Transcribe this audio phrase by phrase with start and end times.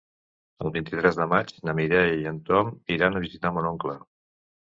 [0.67, 3.97] El vint-i-tres de maig na Mireia i en Tom iran a visitar mon oncle.